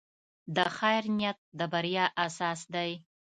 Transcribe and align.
د 0.55 0.57
خیر 0.77 1.03
نیت 1.17 1.37
د 1.59 1.61
بریا 1.73 2.05
اساس 2.25 2.59
دی. 2.73 2.91